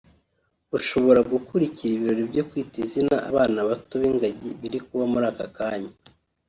ushobora 0.77 1.19
gukurikira 1.31 1.91
ibirori 1.95 2.23
byo 2.31 2.43
Kwita 2.49 2.75
Izina 2.85 3.15
abana 3.29 3.59
bato 3.69 3.93
b’ingagi 4.01 4.49
biri 4.59 4.79
kuba 4.87 5.03
muri 5.13 5.25
aka 5.31 5.47
kanya 5.57 5.93